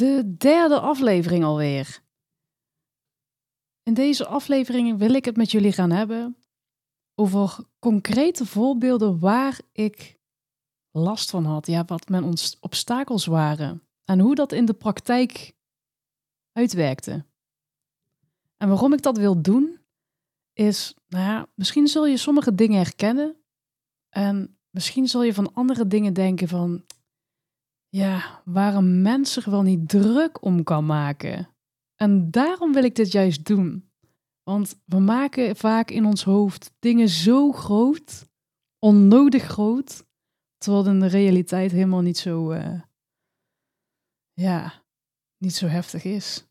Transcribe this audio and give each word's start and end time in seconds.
De 0.00 0.34
derde 0.36 0.80
aflevering 0.80 1.44
alweer. 1.44 2.02
In 3.82 3.94
deze 3.94 4.26
aflevering 4.26 4.98
wil 4.98 5.14
ik 5.14 5.24
het 5.24 5.36
met 5.36 5.50
jullie 5.50 5.72
gaan 5.72 5.90
hebben 5.90 6.36
over 7.14 7.58
concrete 7.78 8.46
voorbeelden 8.46 9.18
waar 9.18 9.60
ik 9.72 10.18
last 10.90 11.30
van 11.30 11.44
had. 11.44 11.66
Ja, 11.66 11.84
wat 11.84 12.08
mijn 12.08 12.24
obstakels 12.60 13.26
waren. 13.26 13.82
En 14.04 14.18
hoe 14.18 14.34
dat 14.34 14.52
in 14.52 14.64
de 14.64 14.74
praktijk 14.74 15.54
uitwerkte. 16.52 17.24
En 18.56 18.68
waarom 18.68 18.92
ik 18.92 19.02
dat 19.02 19.16
wil 19.16 19.42
doen, 19.42 19.80
is, 20.52 20.94
nou 21.08 21.24
ja, 21.24 21.46
misschien 21.54 21.86
zul 21.86 22.06
je 22.06 22.16
sommige 22.16 22.54
dingen 22.54 22.76
herkennen. 22.76 23.36
En 24.08 24.58
misschien 24.70 25.08
zul 25.08 25.22
je 25.22 25.34
van 25.34 25.54
andere 25.54 25.86
dingen 25.86 26.12
denken 26.12 26.48
van, 26.48 26.84
ja, 27.90 28.42
waar 28.44 28.74
een 28.74 29.02
mens 29.02 29.32
zich 29.32 29.44
wel 29.44 29.62
niet 29.62 29.88
druk 29.88 30.44
om 30.44 30.62
kan 30.62 30.86
maken. 30.86 31.48
En 31.96 32.30
daarom 32.30 32.72
wil 32.72 32.84
ik 32.84 32.94
dit 32.94 33.12
juist 33.12 33.46
doen. 33.46 33.90
Want 34.42 34.80
we 34.84 34.98
maken 34.98 35.56
vaak 35.56 35.90
in 35.90 36.04
ons 36.04 36.24
hoofd 36.24 36.72
dingen 36.78 37.08
zo 37.08 37.52
groot, 37.52 38.28
onnodig 38.78 39.42
groot, 39.42 40.04
terwijl 40.58 40.84
het 40.84 41.00
de 41.00 41.06
realiteit 41.06 41.70
helemaal 41.70 42.00
niet 42.00 42.18
zo, 42.18 42.52
uh, 42.52 42.80
ja, 44.32 44.82
niet 45.36 45.54
zo 45.54 45.66
heftig 45.66 46.04
is. 46.04 46.44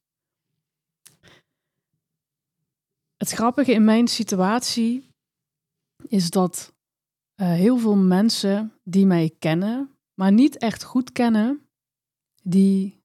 Het 3.17 3.31
grappige 3.31 3.71
in 3.71 3.83
mijn 3.83 4.07
situatie 4.07 5.09
is 6.07 6.29
dat 6.29 6.73
uh, 7.35 7.47
heel 7.47 7.77
veel 7.77 7.95
mensen 7.95 8.73
die 8.83 9.05
mij 9.05 9.35
kennen, 9.39 9.98
maar 10.19 10.31
niet 10.31 10.57
echt 10.57 10.83
goed 10.83 11.11
kennen, 11.11 11.67
die 12.43 13.03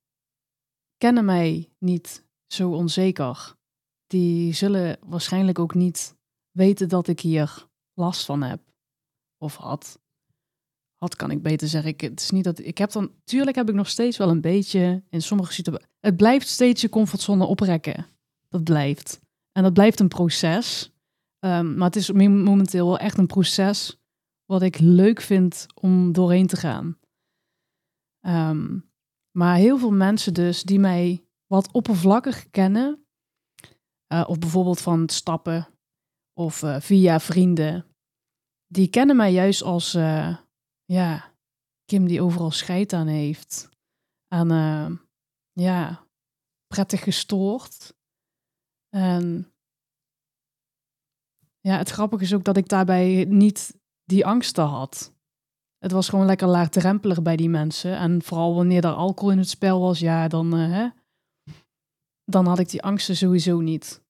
kennen 0.97 1.25
mij 1.25 1.71
niet 1.79 2.25
zo 2.47 2.71
onzeker. 2.71 3.55
Die 4.06 4.53
zullen 4.53 4.98
waarschijnlijk 5.06 5.59
ook 5.59 5.75
niet 5.75 6.17
weten 6.51 6.89
dat 6.89 7.09
ik 7.09 7.21
hier 7.21 7.67
last 7.93 8.25
van 8.25 8.43
heb 8.43 8.61
of 9.39 9.56
had. 9.56 10.01
Had 10.97 11.17
kan 11.17 11.31
ik 11.31 11.43
beter 11.43 11.69
zeggen. 11.69 11.91
Ik, 11.91 12.01
het 12.01 12.21
is 12.21 12.31
niet 12.31 12.45
dat 12.45 12.59
ik 12.59 12.79
heb 12.79 12.91
dan. 12.91 13.12
Tuurlijk 13.25 13.56
heb 13.56 13.69
ik 13.69 13.75
nog 13.75 13.89
steeds 13.89 14.17
wel 14.17 14.28
een 14.28 14.41
beetje 14.41 15.03
in 15.11 15.23
sommige 15.23 15.53
situaties. 15.53 15.89
Het 16.01 16.17
blijft 16.17 16.49
steeds 16.49 16.81
je 16.81 16.89
comfortzone 16.89 17.45
oprekken. 17.45 18.06
Dat 18.49 18.65
blijft. 18.65 19.21
En 19.53 19.62
dat 19.62 19.73
blijft 19.73 20.01
een 20.01 20.09
proces. 20.09 20.93
Um, 21.41 21.77
maar 21.77 21.87
het 21.87 21.97
is 21.97 22.12
momenteel 22.12 22.87
wel 22.87 22.99
echt 22.99 23.19
een 23.19 23.27
proces 23.27 23.99
wat 24.45 24.62
ik 24.62 24.78
leuk 24.78 25.21
vind 25.21 25.67
om 25.75 26.12
doorheen 26.12 26.47
te 26.47 26.56
gaan. 26.56 26.99
Um, 28.27 28.92
maar 29.39 29.56
heel 29.56 29.78
veel 29.78 29.92
mensen 29.92 30.34
dus 30.34 30.62
die 30.62 30.78
mij 30.78 31.25
wat 31.47 31.72
oppervlakkig 31.72 32.50
kennen, 32.50 33.06
uh, 34.12 34.25
of 34.27 34.39
bijvoorbeeld 34.39 34.81
van 34.81 35.08
stappen 35.08 35.69
of 36.41 36.62
uh, 36.62 36.81
via 36.81 37.20
vrienden, 37.20 37.86
die 38.66 38.88
kennen 38.88 39.16
mij 39.16 39.32
juist 39.32 39.62
als, 39.62 39.94
uh, 39.94 40.38
ja, 40.84 41.34
Kim 41.84 42.06
die 42.06 42.22
overal 42.22 42.50
scheid 42.50 42.93
aan 42.93 43.06
heeft. 43.06 43.69
Aan, 44.28 45.00
ja, 45.53 46.06
prettig 46.66 47.03
gestoord. 47.03 47.97
En 48.88 49.53
ja, 51.60 51.78
het 51.78 51.91
grappige 51.91 52.22
is 52.22 52.34
ook 52.34 52.44
dat 52.44 52.56
ik 52.56 52.69
daarbij 52.69 53.25
niet 53.25 53.81
die 54.04 54.26
angsten 54.26 54.65
had. 54.65 55.13
Het 55.84 55.93
was 55.93 56.09
gewoon 56.09 56.27
lekker 56.27 56.49
laagdrempelig 56.49 57.22
bij 57.22 57.37
die 57.37 57.49
mensen. 57.49 57.97
En 57.97 58.22
vooral 58.22 58.55
wanneer 58.55 58.84
er 58.84 58.93
alcohol 58.93 59.31
in 59.31 59.39
het 59.39 59.49
spel 59.49 59.81
was, 59.81 59.99
ja, 59.99 60.28
dan, 60.28 60.53
hè, 60.53 60.89
dan 62.25 62.47
had 62.47 62.59
ik 62.59 62.69
die 62.69 62.83
angsten 62.83 63.17
sowieso 63.17 63.61
niet. 63.61 64.03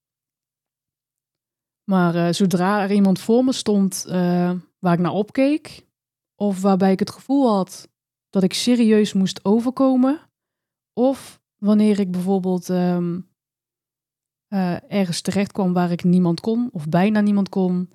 Maar 1.91 2.15
uh, 2.15 2.31
zodra 2.31 2.81
er 2.81 2.91
iemand 2.91 3.19
voor 3.19 3.43
me 3.43 3.53
stond 3.53 4.05
uh, 4.07 4.13
waar 4.79 4.93
ik 4.93 4.99
naar 4.99 5.11
opkeek, 5.11 5.85
of 6.35 6.61
waarbij 6.61 6.91
ik 6.91 6.99
het 6.99 7.11
gevoel 7.11 7.53
had 7.55 7.89
dat 8.29 8.43
ik 8.43 8.53
serieus 8.53 9.13
moest 9.13 9.45
overkomen, 9.45 10.19
of 10.93 11.41
wanneer 11.55 11.99
ik 11.99 12.11
bijvoorbeeld 12.11 12.69
um, 12.69 13.29
ergens 14.87 15.21
terecht 15.21 15.51
kwam 15.51 15.73
waar 15.73 15.91
ik 15.91 16.03
niemand 16.03 16.39
kon, 16.39 16.69
of 16.71 16.89
bijna 16.89 17.21
niemand 17.21 17.49
kon, 17.49 17.89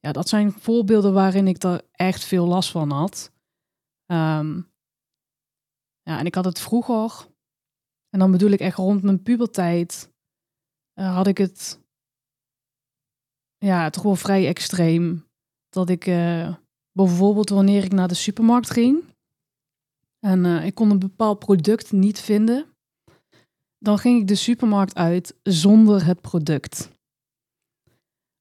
ja, 0.00 0.12
dat 0.12 0.28
zijn 0.28 0.52
voorbeelden 0.52 1.12
waarin 1.12 1.46
ik 1.46 1.62
er 1.62 1.82
echt 1.92 2.24
veel 2.24 2.46
last 2.46 2.70
van 2.70 2.90
had. 2.90 3.32
Um, 4.06 4.68
ja, 6.02 6.18
en 6.18 6.26
ik 6.26 6.34
had 6.34 6.44
het 6.44 6.60
vroeger, 6.60 7.26
en 8.08 8.18
dan 8.18 8.30
bedoel 8.30 8.50
ik 8.50 8.60
echt 8.60 8.76
rond 8.76 9.02
mijn 9.02 9.22
puberteit, 9.22 10.12
uh, 10.94 11.14
had 11.14 11.26
ik 11.26 11.38
het, 11.38 11.80
ja, 13.58 13.90
toch 13.90 14.02
wel 14.02 14.16
vrij 14.16 14.46
extreem. 14.46 15.28
Dat 15.68 15.88
ik 15.88 16.06
uh, 16.06 16.54
bijvoorbeeld 16.92 17.48
wanneer 17.48 17.84
ik 17.84 17.92
naar 17.92 18.08
de 18.08 18.14
supermarkt 18.14 18.70
ging 18.70 19.04
en 20.18 20.44
uh, 20.44 20.64
ik 20.64 20.74
kon 20.74 20.90
een 20.90 20.98
bepaald 20.98 21.38
product 21.38 21.92
niet 21.92 22.20
vinden, 22.20 22.66
dan 23.78 23.98
ging 23.98 24.20
ik 24.20 24.28
de 24.28 24.34
supermarkt 24.34 24.94
uit 24.94 25.38
zonder 25.42 26.06
het 26.06 26.20
product 26.20 26.90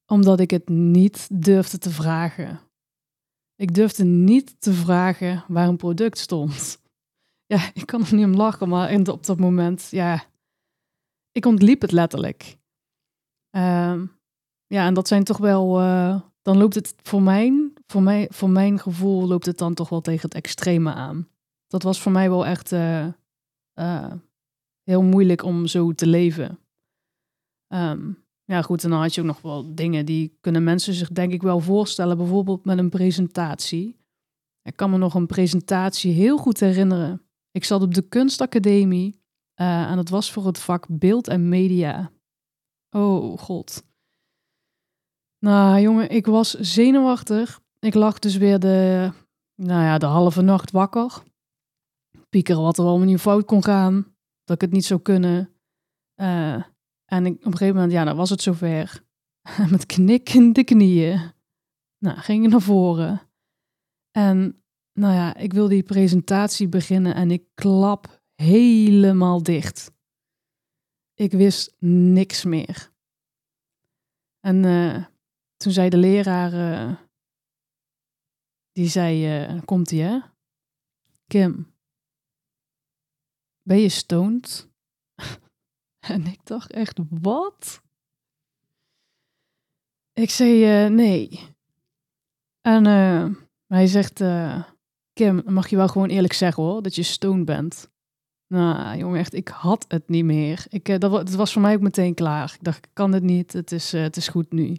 omdat 0.10 0.40
ik 0.40 0.52
het 0.52 0.70
niet 0.70 1.28
durfde 1.44 1.78
te 1.78 1.90
vragen. 1.90 2.60
Ik 3.56 3.74
durfde 3.74 4.04
niet 4.04 4.62
te 4.62 4.74
vragen 4.74 5.44
waar 5.48 5.68
een 5.68 5.78
product 5.78 6.18
stond. 6.18 6.82
Ja, 7.46 7.70
ik 7.74 7.86
kan 7.86 8.06
er 8.06 8.16
niet 8.16 8.26
om 8.26 8.36
lachen, 8.36 8.70
maar 8.70 8.92
in, 8.92 9.08
op 9.08 9.26
dat 9.26 9.40
moment, 9.40 9.88
ja, 9.92 10.24
ik 11.32 11.46
ontliep 11.46 11.82
het 11.82 11.92
letterlijk. 11.92 12.58
Uh, 13.56 14.02
ja, 14.68 14.86
en 14.86 14.94
dat 14.94 15.08
zijn 15.08 15.24
toch 15.24 15.38
wel, 15.38 15.82
uh, 15.82 16.22
dan 16.42 16.58
loopt 16.58 16.76
het 16.76 16.96
voor 17.04 17.22
mijn, 17.22 17.74
voor, 17.86 18.04
mij, 18.04 18.28
voor 18.32 18.50
mijn 18.50 18.80
gevoel 18.80 19.28
loopt 19.28 19.46
het 19.46 19.58
dan 19.58 19.74
toch 19.74 19.90
wel 19.90 20.02
tegen 20.02 20.22
het 20.22 20.34
extreme 20.34 20.94
aan. 20.94 21.28
Dat 21.68 21.84
was 21.84 22.02
voor 22.02 22.12
mij 22.12 22.30
wel 22.30 22.46
echt 22.46 22.72
uh, 22.72 23.08
heel 24.84 25.02
moeilijk 25.02 25.44
om 25.44 25.68
zo 25.68 25.92
te 25.92 26.08
leven. 26.08 26.60
Um, 27.74 28.28
ja, 28.50 28.62
goed, 28.62 28.84
en 28.84 28.90
dan 28.90 29.00
had 29.00 29.16
je 29.16 29.22
ook 29.22 29.28
nog 29.28 29.42
wel 29.42 29.76
dingen 29.76 30.06
die 30.06 30.38
kunnen 30.42 30.64
mensen 30.64 30.94
zich 30.94 31.10
denk 31.10 31.32
ik 31.32 31.42
wel 31.42 31.60
voorstellen. 31.60 32.18
Bijvoorbeeld 32.18 32.66
met 32.66 32.78
een 32.78 32.90
presentatie. 32.90 34.00
Ik 34.62 34.76
kan 34.76 34.90
me 34.90 34.98
nog 34.98 35.14
een 35.14 35.28
presentatie 35.28 36.12
heel 36.12 36.38
goed 36.38 36.60
herinneren. 36.60 37.22
Ik 37.52 37.64
zat 37.64 37.82
op 37.82 37.94
de 37.94 38.02
kunstacademie 38.02 39.22
uh, 39.62 39.92
en 39.92 39.98
het 39.98 40.10
was 40.10 40.32
voor 40.32 40.46
het 40.46 40.60
vak 40.60 40.86
beeld 40.90 41.28
en 41.28 41.50
media. 41.50 42.12
Oh 42.90 43.38
god. 43.38 43.84
Nou 45.40 45.80
jongen, 45.80 46.10
ik 46.10 46.26
was 46.26 46.54
zenuwachtig. 46.54 47.62
Ik 47.80 47.94
lag 47.94 48.20
dus 48.20 48.38
weer 48.38 48.60
de, 48.60 49.12
nou 49.56 49.84
ja, 49.84 49.98
de 49.98 50.06
halve 50.06 50.42
nacht 50.42 50.72
wakker. 50.72 51.24
Piekeren 52.30 52.62
wat 52.62 52.78
er 52.78 52.86
allemaal 52.86 53.08
niet 53.08 53.20
fout 53.20 53.46
kon 53.46 53.64
gaan. 53.64 54.16
Dat 54.44 54.56
ik 54.56 54.62
het 54.62 54.72
niet 54.72 54.86
zou 54.86 55.00
kunnen. 55.00 55.54
Uh, 56.22 56.64
en 57.10 57.26
op 57.26 57.46
een 57.46 57.52
gegeven 57.52 57.74
moment, 57.76 57.92
ja, 57.92 58.04
dan 58.04 58.16
was 58.16 58.30
het 58.30 58.42
zover. 58.42 59.04
Met 59.72 59.86
knikkende 59.86 60.64
knieën. 60.64 61.32
Nou, 61.98 62.18
ging 62.18 62.46
ik 62.46 62.52
naar 62.52 62.62
voren. 62.62 63.22
En 64.12 64.64
nou 64.94 65.14
ja, 65.14 65.36
ik 65.36 65.54
wil 65.54 65.68
die 65.68 65.84
presentatie 65.84 66.68
beginnen 66.68 67.16
en 67.16 67.32
ik 67.32 67.44
klap 67.54 68.22
helemaal 68.36 69.44
dicht. 69.44 69.92
Ik 71.14 71.32
wist 71.32 71.76
niks 71.80 72.44
meer. 72.44 72.92
En 74.40 74.64
uh, 74.64 75.06
toen 75.58 75.72
zei 75.72 75.90
de 75.90 75.98
leraar, 75.98 76.54
uh, 76.54 76.96
die 78.72 78.88
zei, 78.88 79.44
uh, 79.54 79.62
komt 79.66 79.92
ie 79.92 80.02
hè? 80.02 80.20
Kim, 81.28 81.74
ben 83.62 83.80
je 83.80 83.90
stoned? 83.90 84.70
En 86.00 86.26
ik 86.26 86.40
dacht 86.44 86.72
echt, 86.72 87.00
wat? 87.10 87.82
Ik 90.14 90.30
zei 90.30 90.84
uh, 90.86 90.92
nee. 90.92 91.40
En 92.62 92.88
uh, 92.88 93.36
hij 93.68 93.88
zegt, 93.88 94.22
uh, 94.22 94.64
Kim, 95.14 95.42
mag 95.46 95.68
je 95.68 95.76
wel 95.76 95.88
gewoon 95.88 96.10
eerlijk 96.10 96.34
zeggen 96.34 96.64
hoor, 96.64 96.82
dat 96.82 96.96
je 96.96 97.04
stoned 97.04 97.46
bent. 97.46 97.90
Nou, 98.48 98.98
jongen, 98.98 99.20
echt, 99.20 99.34
ik 99.34 99.48
had 99.48 99.86
het 99.88 100.10
niet 100.10 100.24
meer. 100.24 100.66
Ik, 100.70 101.00
dat, 101.00 101.36
was 101.36 101.54
voor 101.54 101.62
mij 101.62 101.76
ook 101.76 101.82
meteen 101.82 102.14
klaar. 102.14 102.54
Ik 102.54 102.64
dacht, 102.64 102.86
ik 102.86 102.92
kan 102.94 103.14
het 103.14 103.24
niet, 103.24 103.54
het 103.54 103.72
is, 103.72 103.92
het 103.92 104.18
is 104.18 104.28
goed 104.28 104.52
nu. 104.52 104.78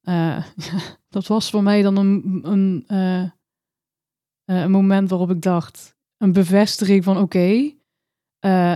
Dat 1.08 1.26
was 1.26 1.50
voor 1.50 1.62
mij 1.62 1.82
dan 1.82 1.96
een, 1.96 2.40
een, 2.42 2.84
een 4.44 4.70
moment 4.70 5.10
waarop 5.10 5.30
ik 5.30 5.42
dacht, 5.42 5.96
een 6.16 6.32
bevestiging 6.32 7.04
van 7.04 7.18
oké, 7.18 7.74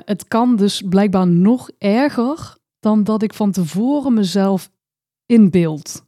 het 0.05 0.29
kan 0.29 0.57
dus 0.57 0.83
blijkbaar 0.89 1.27
nog 1.27 1.71
erger 1.79 2.57
dan 2.79 3.05
dat 3.05 3.23
ik 3.23 3.35
van 3.35 3.53
tevoren 3.53 4.15
mezelf 4.15 4.71
inbeeld. 5.27 6.05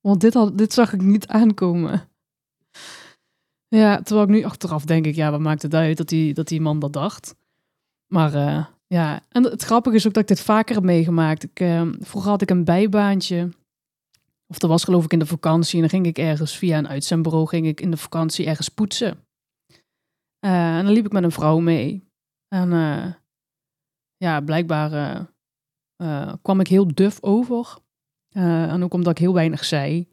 Want 0.00 0.20
dit, 0.20 0.34
had, 0.34 0.58
dit 0.58 0.72
zag 0.72 0.92
ik 0.92 1.02
niet 1.02 1.26
aankomen. 1.26 2.08
Ja, 3.68 4.02
terwijl 4.02 4.26
ik 4.26 4.34
nu 4.34 4.44
achteraf 4.44 4.84
denk 4.84 5.06
ik, 5.06 5.14
ja, 5.14 5.30
wat 5.30 5.40
maakt 5.40 5.62
het 5.62 5.74
uit 5.74 5.96
dat 5.96 6.08
die, 6.08 6.34
dat 6.34 6.48
die 6.48 6.60
man 6.60 6.78
dat 6.78 6.92
dacht. 6.92 7.34
Maar 8.06 8.34
uh, 8.34 8.66
ja, 8.86 9.22
en 9.28 9.42
het 9.42 9.62
grappige 9.62 9.96
is 9.96 10.06
ook 10.06 10.12
dat 10.12 10.22
ik 10.22 10.28
dit 10.28 10.40
vaker 10.40 10.74
heb 10.74 10.84
meegemaakt. 10.84 11.42
Ik, 11.42 11.60
uh, 11.60 11.88
vroeger 12.00 12.30
had 12.30 12.42
ik 12.42 12.50
een 12.50 12.64
bijbaantje. 12.64 13.48
Of 14.46 14.58
dat 14.58 14.70
was 14.70 14.84
geloof 14.84 15.04
ik 15.04 15.12
in 15.12 15.18
de 15.18 15.26
vakantie. 15.26 15.74
En 15.74 15.80
dan 15.80 15.90
ging 15.90 16.06
ik 16.06 16.18
ergens 16.18 16.56
via 16.56 16.78
een 16.78 16.88
uitzendbureau 16.88 17.46
ging 17.46 17.66
ik 17.66 17.80
in 17.80 17.90
de 17.90 17.96
vakantie 17.96 18.46
ergens 18.46 18.68
poetsen. 18.68 19.26
En 20.40 20.84
dan 20.84 20.92
liep 20.92 21.06
ik 21.06 21.12
met 21.12 21.24
een 21.24 21.32
vrouw 21.32 21.58
mee. 21.58 22.02
En 22.54 22.70
ja, 24.16 24.40
blijkbaar 24.40 25.26
kwam 26.42 26.60
ik 26.60 26.68
heel 26.68 26.94
duf 26.94 27.22
over. 27.22 27.78
en 28.28 28.82
ook 28.82 28.94
omdat 28.94 29.12
ik 29.12 29.18
heel 29.18 29.34
weinig 29.34 29.64
zei. 29.64 30.08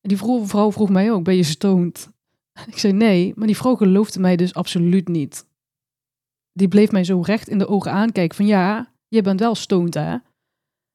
En 0.00 0.08
die 0.08 0.18
vrouw 0.18 0.72
vroeg 0.72 0.88
mij 0.88 1.12
ook, 1.12 1.24
ben 1.24 1.36
je 1.36 1.42
stoned? 1.42 2.12
Ik 2.72 2.78
zei 2.78 2.92
nee, 2.92 3.32
maar 3.36 3.46
die 3.46 3.56
vrouw 3.56 3.74
geloofde 3.74 4.20
mij 4.20 4.36
dus 4.36 4.54
absoluut 4.54 5.08
niet. 5.08 5.46
Die 6.52 6.68
bleef 6.68 6.90
mij 6.90 7.04
zo 7.04 7.20
recht 7.20 7.48
in 7.48 7.58
de 7.58 7.68
ogen 7.68 7.92
aankijken 7.92 8.36
van 8.36 8.46
ja, 8.46 8.92
je 9.08 9.22
bent 9.22 9.40
wel 9.40 9.54
stoned 9.54 9.94
hè. 9.94 10.16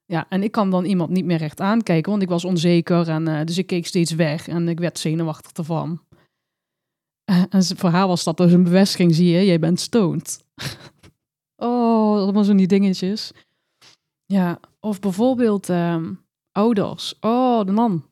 Ja, 0.05 0.25
en 0.29 0.43
ik 0.43 0.51
kan 0.51 0.69
dan 0.69 0.85
iemand 0.85 1.09
niet 1.09 1.25
meer 1.25 1.37
recht 1.37 1.61
aankijken, 1.61 2.11
want 2.11 2.23
ik 2.23 2.29
was 2.29 2.45
onzeker 2.45 3.09
en 3.09 3.45
dus 3.45 3.57
ik 3.57 3.67
keek 3.67 3.85
steeds 3.85 4.11
weg 4.11 4.47
en 4.47 4.67
ik 4.67 4.79
werd 4.79 4.99
zenuwachtig 4.99 5.51
ervan. 5.51 6.01
En 7.49 7.63
voor 7.63 7.89
haar 7.89 8.07
was 8.07 8.23
dat 8.23 8.37
dus 8.37 8.51
een 8.51 8.63
bevestiging, 8.63 9.15
zie 9.15 9.29
je, 9.29 9.45
jij 9.45 9.59
bent 9.59 9.79
stoned. 9.79 10.45
oh, 11.55 12.17
dat 12.17 12.33
was 12.33 12.47
zo 12.47 12.55
die 12.55 12.67
dingetjes. 12.67 13.31
Ja, 14.25 14.59
of 14.79 14.99
bijvoorbeeld 14.99 15.69
uh, 15.69 16.07
ouders. 16.51 17.19
Oh, 17.19 17.65
de 17.65 17.71
man. 17.71 18.05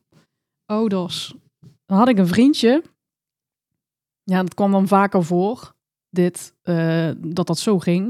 Ouders. 0.66 1.34
Dan 1.86 1.98
had 1.98 2.08
ik 2.08 2.18
een 2.18 2.26
vriendje 2.26 2.82
ja, 4.28 4.42
dat 4.42 4.54
kwam 4.54 4.70
dan 4.70 4.88
vaker 4.88 5.24
voor, 5.24 5.74
dit, 6.10 6.54
uh, 6.62 7.10
dat 7.18 7.46
dat 7.46 7.58
zo 7.58 7.78
ging. 7.78 8.04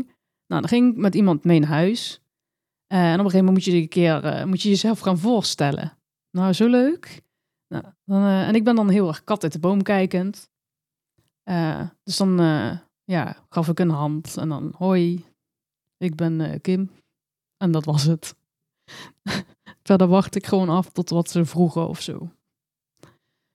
Nou, 0.46 0.60
dan 0.60 0.68
ging 0.68 0.92
ik 0.92 0.96
met 0.96 1.14
iemand 1.14 1.44
mee 1.44 1.58
naar 1.58 1.68
huis. 1.68 2.20
Uh, 2.92 2.98
en 2.98 3.18
op 3.18 3.24
een 3.24 3.30
gegeven 3.30 3.44
moment 3.44 3.54
moet 3.54 3.74
je 3.74 3.80
een 3.80 3.88
keer 3.88 4.24
uh, 4.24 4.44
moet 4.44 4.62
je 4.62 4.68
jezelf 4.68 5.00
gaan 5.00 5.18
voorstellen. 5.18 5.98
Nou, 6.30 6.52
zo 6.52 6.66
leuk. 6.66 7.22
Nou, 7.68 7.84
dan, 8.04 8.24
en 8.24 8.54
ik 8.54 8.64
ben 8.64 8.74
dan 8.74 8.88
heel 8.88 9.08
erg 9.08 9.24
kat 9.24 9.42
uit 9.42 9.52
de 9.52 9.58
boom 9.58 9.82
kijkend. 9.82 10.50
Dus 12.02 12.16
dan 12.16 12.36
ja, 13.04 13.36
gaf 13.48 13.68
ik 13.68 13.78
een 13.78 13.90
hand 13.90 14.36
en 14.36 14.48
dan 14.48 14.74
hoi, 14.76 15.24
ik 15.96 16.14
ben 16.14 16.60
Kim. 16.60 16.90
En 17.56 17.70
dat 17.70 17.84
was 17.84 18.02
het. 18.02 18.36
Verder 19.88 20.06
wacht 20.06 20.34
ik 20.34 20.46
gewoon 20.46 20.68
af 20.68 20.90
tot 20.90 21.10
wat 21.10 21.30
ze 21.30 21.44
vroegen 21.44 21.88
of 21.88 22.00
zo. 22.00 22.30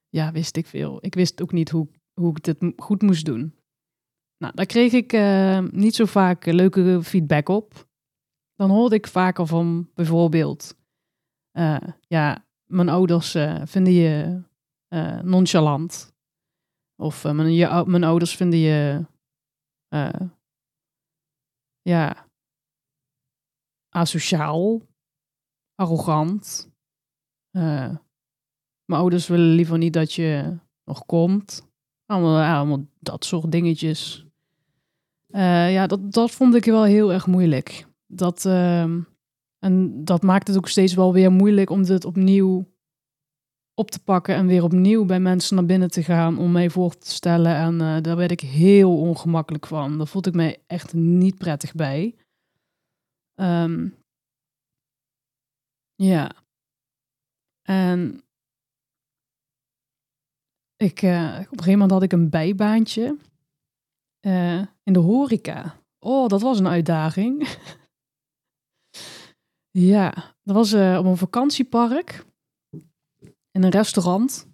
Ja, 0.10 0.32
wist 0.32 0.58
ik 0.58 0.68
veel. 0.68 0.98
Ik 1.02 1.16
wist 1.16 1.42
ook 1.42 1.52
niet 1.52 1.70
hoe 1.70 1.88
hoe 2.14 2.30
ik 2.30 2.44
dit 2.44 2.74
goed 2.78 3.02
moest 3.02 3.26
doen. 3.26 3.56
Nou, 4.38 4.56
daar 4.56 4.66
kreeg 4.66 4.92
ik 4.92 5.12
niet 5.72 5.96
zo 5.96 6.06
vaak 6.06 6.46
leuke 6.46 7.00
feedback 7.04 7.50
op. 7.50 7.88
Dan 8.56 8.70
hoorde 8.70 8.96
ik 8.96 9.08
vaker 9.08 9.48
van 9.48 9.90
bijvoorbeeld, 9.94 10.76
ja, 12.08 12.46
mijn 12.66 12.90
ouders 12.90 13.32
vinden 13.64 13.94
je 13.94 14.42
nonchalant. 15.24 16.13
Of 16.96 17.24
mijn, 17.24 17.54
je, 17.54 17.84
mijn 17.88 18.04
ouders 18.04 18.36
vinden 18.36 18.60
je, 18.60 19.06
ja, 21.82 22.28
asociaal, 23.90 24.82
arrogant. 25.76 26.72
mijn 27.52 28.00
ouders 28.86 29.28
willen 29.28 29.56
liever 29.56 29.78
niet 29.78 29.94
dat 29.94 30.14
je 30.14 30.58
nog 30.84 31.06
komt. 31.06 31.72
Allemaal, 32.06 32.86
dat 33.00 33.26
soort 33.26 33.52
dingetjes. 33.52 34.26
Ja, 35.28 35.88
dat, 35.88 36.14
dat 36.14 36.32
vond 36.32 36.56
ik 36.56 36.66
wel 36.66 36.84
heel 36.84 37.14
erg 37.14 37.28
moeilijk. 37.28 37.88
Dat, 38.08 38.46
uh, 38.46 38.84
en 39.60 40.04
dat 40.04 40.22
maakt 40.22 40.48
het 40.48 40.58
ook 40.58 40.68
steeds 40.68 40.94
wel 40.94 41.14
weer 41.14 41.32
moeilijk 41.32 41.70
om 41.70 41.84
dit 41.84 42.06
opnieuw 42.06 42.73
op 43.76 43.92
te 43.92 44.04
pakken 44.04 44.36
en 44.36 44.48
weer 44.48 44.64
opnieuw 44.64 45.06
bij 45.06 45.20
mensen 45.20 45.56
naar 45.56 45.66
binnen 45.66 45.92
te 45.92 46.04
gaan 46.04 46.38
om 46.38 46.52
mij 46.52 46.70
voor 46.70 46.98
te 46.98 47.12
stellen. 47.12 47.56
En 47.56 47.74
uh, 47.74 48.02
daar 48.02 48.16
werd 48.16 48.32
ik 48.32 48.40
heel 48.40 49.00
ongemakkelijk 49.00 49.68
van. 49.68 49.98
Daar 49.98 50.08
voelde 50.08 50.30
ik 50.30 50.36
mij 50.36 50.64
echt 50.68 50.94
niet 50.94 51.38
prettig 51.38 51.74
bij. 51.74 52.16
Um, 53.36 53.96
ja. 55.96 56.32
En 57.62 58.24
ik, 60.76 61.02
uh, 61.02 61.24
op 61.24 61.38
een 61.38 61.44
gegeven 61.44 61.72
moment 61.72 61.92
had 61.92 62.04
ik 62.04 62.12
een 62.12 62.30
bijbaantje 62.30 63.18
uh, 64.22 64.62
in 64.84 64.94
de 64.94 65.00
horeca. 65.00 65.82
Oh, 66.00 66.28
dat 66.28 66.42
was 66.42 66.60
een 66.60 66.68
uitdaging. 66.68 67.48
ja, 69.92 70.36
dat 70.44 70.56
was 70.56 70.74
op 70.74 71.06
een 71.06 71.18
vakantiepark. 71.18 72.26
In 73.54 73.64
een 73.64 73.70
restaurant. 73.70 74.48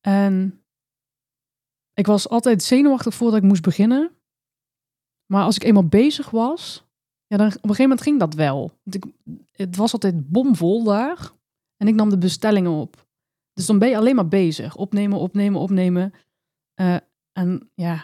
En 0.00 0.64
ik 1.94 2.06
was 2.06 2.28
altijd 2.28 2.62
zenuwachtig 2.62 3.14
voordat 3.14 3.38
ik 3.38 3.44
moest 3.44 3.62
beginnen. 3.62 4.10
Maar 5.26 5.44
als 5.44 5.56
ik 5.56 5.62
eenmaal 5.62 5.86
bezig 5.86 6.30
was, 6.30 6.84
ja, 7.26 7.36
dan 7.36 7.46
op 7.46 7.52
een 7.52 7.60
gegeven 7.60 7.82
moment 7.82 8.02
ging 8.02 8.18
dat 8.18 8.34
wel. 8.34 8.78
Ik, 8.84 9.04
het 9.52 9.76
was 9.76 9.92
altijd 9.92 10.28
bomvol 10.28 10.84
daar. 10.84 11.32
En 11.76 11.88
ik 11.88 11.94
nam 11.94 12.10
de 12.10 12.18
bestellingen 12.18 12.70
op. 12.70 13.06
Dus 13.52 13.66
dan 13.66 13.78
ben 13.78 13.88
je 13.88 13.96
alleen 13.96 14.14
maar 14.14 14.28
bezig. 14.28 14.76
Opnemen, 14.76 15.18
opnemen, 15.18 15.60
opnemen. 15.60 16.12
Uh, 16.80 16.96
en 17.32 17.70
ja, 17.74 17.94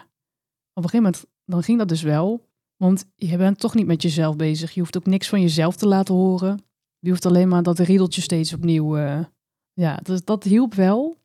op 0.72 0.82
een 0.82 0.90
gegeven 0.90 1.02
moment 1.02 1.24
dan 1.44 1.62
ging 1.62 1.78
dat 1.78 1.88
dus 1.88 2.02
wel. 2.02 2.50
Want 2.76 3.10
je 3.14 3.36
bent 3.36 3.58
toch 3.58 3.74
niet 3.74 3.86
met 3.86 4.02
jezelf 4.02 4.36
bezig. 4.36 4.72
Je 4.72 4.80
hoeft 4.80 4.96
ook 4.96 5.06
niks 5.06 5.28
van 5.28 5.40
jezelf 5.40 5.76
te 5.76 5.86
laten 5.86 6.14
horen. 6.14 6.64
Je 6.98 7.10
hoeft 7.10 7.26
alleen 7.26 7.48
maar 7.48 7.62
dat 7.62 7.78
riedeltje 7.78 8.20
steeds 8.20 8.52
opnieuw. 8.52 8.98
Uh, 8.98 9.24
ja, 9.72 9.96
dus 10.02 10.24
dat 10.24 10.44
hielp 10.44 10.74
wel. 10.74 11.16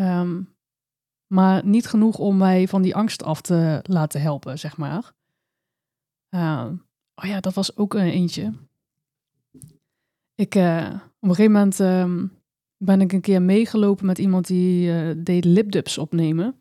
Um, 0.00 0.54
maar 1.26 1.66
niet 1.66 1.86
genoeg 1.86 2.18
om 2.18 2.36
mij 2.36 2.68
van 2.68 2.82
die 2.82 2.94
angst 2.94 3.22
af 3.22 3.40
te 3.40 3.80
laten 3.82 4.20
helpen, 4.20 4.58
zeg 4.58 4.76
maar. 4.76 5.12
Uh, 6.30 6.66
oh 7.14 7.24
ja, 7.24 7.40
dat 7.40 7.54
was 7.54 7.76
ook 7.76 7.94
een 7.94 8.10
eentje. 8.10 8.52
Ik, 10.34 10.54
uh, 10.54 10.90
op 11.20 11.28
een 11.28 11.34
gegeven 11.34 11.52
moment 11.52 11.78
um, 11.78 12.32
ben 12.76 13.00
ik 13.00 13.12
een 13.12 13.20
keer 13.20 13.42
meegelopen 13.42 14.06
met 14.06 14.18
iemand 14.18 14.46
die 14.46 14.88
uh, 14.88 15.14
deed 15.16 15.44
lipdubs 15.44 15.98
opnemen. 15.98 16.54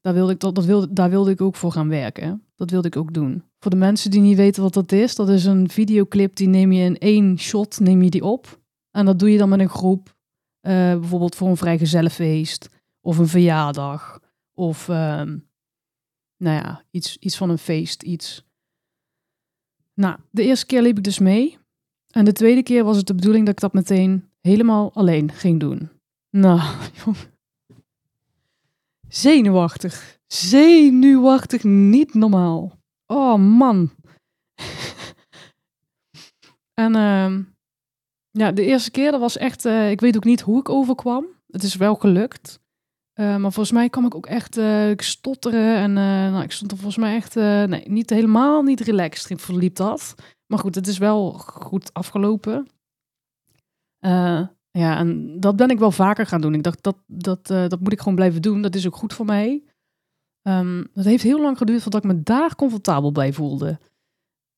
Daar 0.00 0.14
wilde, 0.14 0.32
ik, 0.32 0.40
dat, 0.40 0.54
dat 0.54 0.64
wilde, 0.64 0.92
daar 0.92 1.10
wilde 1.10 1.30
ik 1.30 1.40
ook 1.40 1.56
voor 1.56 1.72
gaan 1.72 1.88
werken. 1.88 2.42
Dat 2.54 2.70
wilde 2.70 2.88
ik 2.88 2.96
ook 2.96 3.14
doen. 3.14 3.42
Voor 3.58 3.70
de 3.70 3.76
mensen 3.76 4.10
die 4.10 4.20
niet 4.20 4.36
weten 4.36 4.62
wat 4.62 4.74
dat 4.74 4.92
is, 4.92 5.14
dat 5.14 5.28
is 5.28 5.44
een 5.44 5.68
videoclip 5.68 6.36
die 6.36 6.48
neem 6.48 6.72
je 6.72 6.84
in 6.84 6.98
één 6.98 7.38
shot 7.38 7.80
neem 7.80 8.02
je 8.02 8.10
die 8.10 8.24
op. 8.24 8.62
En 8.96 9.04
dat 9.04 9.18
doe 9.18 9.30
je 9.30 9.38
dan 9.38 9.48
met 9.48 9.60
een 9.60 9.68
groep. 9.68 10.16
Uh, 10.62 10.72
bijvoorbeeld 10.72 11.34
voor 11.34 11.48
een 11.48 11.56
vrijgezellenfeest 11.56 12.68
of 13.00 13.18
een 13.18 13.28
verjaardag. 13.28 14.20
Of 14.52 14.88
uh, 14.88 15.22
nou 16.36 16.56
ja, 16.62 16.84
iets, 16.90 17.16
iets 17.16 17.36
van 17.36 17.50
een 17.50 17.58
feest, 17.58 18.02
iets. 18.02 18.44
Nou, 19.94 20.18
de 20.30 20.42
eerste 20.42 20.66
keer 20.66 20.82
liep 20.82 20.96
ik 20.96 21.04
dus 21.04 21.18
mee. 21.18 21.58
En 22.10 22.24
de 22.24 22.32
tweede 22.32 22.62
keer 22.62 22.84
was 22.84 22.96
het 22.96 23.06
de 23.06 23.14
bedoeling 23.14 23.46
dat 23.46 23.54
ik 23.54 23.60
dat 23.60 23.72
meteen 23.72 24.30
helemaal 24.40 24.94
alleen 24.94 25.32
ging 25.32 25.60
doen. 25.60 25.90
Nou, 26.30 26.60
jong. 27.04 27.16
Zenuwachtig. 29.08 30.18
Zenuwachtig, 30.26 31.64
niet 31.64 32.14
normaal. 32.14 32.78
Oh 33.06 33.38
man. 33.38 33.90
en 36.74 36.94
uh, 36.96 37.53
ja, 38.38 38.52
de 38.52 38.64
eerste 38.64 38.90
keer, 38.90 39.10
dat 39.10 39.20
was 39.20 39.36
echt, 39.36 39.64
uh, 39.64 39.90
ik 39.90 40.00
weet 40.00 40.16
ook 40.16 40.24
niet 40.24 40.40
hoe 40.40 40.58
ik 40.58 40.68
overkwam. 40.68 41.26
Het 41.50 41.62
is 41.62 41.76
wel 41.76 41.94
gelukt. 41.94 42.60
Uh, 43.14 43.26
maar 43.26 43.52
volgens 43.52 43.72
mij 43.72 43.88
kwam 43.88 44.06
ik 44.06 44.14
ook 44.14 44.26
echt 44.26 44.56
uh, 44.56 44.92
stotteren. 44.96 45.76
En 45.76 45.92
nou, 45.92 46.42
ik 46.42 46.52
stond 46.52 46.70
er 46.70 46.76
volgens 46.76 47.04
mij 47.04 47.14
echt 47.14 47.34
nee, 47.34 47.88
niet 47.88 48.10
helemaal 48.10 48.62
niet 48.62 48.80
relaxed. 48.80 49.40
Verliep 49.40 49.74
dat. 49.74 50.14
Maar 50.46 50.58
goed, 50.58 50.74
het 50.74 50.86
is 50.86 50.98
wel 50.98 51.32
goed 51.32 51.92
afgelopen. 51.92 52.68
Ja, 54.70 54.96
en 54.96 55.40
dat 55.40 55.56
ben 55.56 55.70
ik 55.70 55.78
wel 55.78 55.90
vaker 55.90 56.26
gaan 56.26 56.40
doen. 56.40 56.54
Ik 56.54 56.62
dacht, 56.62 56.82
dat, 56.82 56.96
dat, 57.06 57.46
dat 57.46 57.80
moet 57.80 57.92
ik 57.92 57.98
gewoon 57.98 58.14
blijven 58.14 58.42
doen. 58.42 58.62
Dat 58.62 58.74
is 58.74 58.86
ook 58.86 58.96
goed 58.96 59.12
voor 59.12 59.26
mij. 59.26 59.62
Um, 60.48 60.86
het 60.92 61.04
heeft 61.04 61.22
heel 61.22 61.40
lang 61.40 61.58
geduurd 61.58 61.82
voordat 61.82 62.04
ik 62.04 62.10
me 62.10 62.22
daar 62.22 62.56
comfortabel 62.56 63.12
bij 63.12 63.32
voelde. 63.32 63.78